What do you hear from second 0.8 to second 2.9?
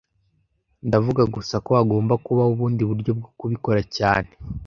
Ndavuga gusa ko hagomba kubaho ubundi